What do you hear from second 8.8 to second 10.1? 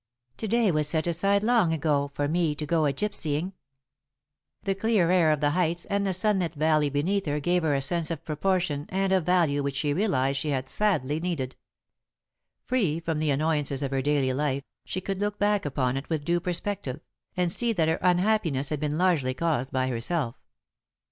and of value which she